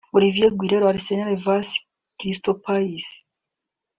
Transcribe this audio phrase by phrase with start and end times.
[0.13, 1.69] Olivier Giroud (Arsenal vs
[2.19, 3.17] Crystal Palace)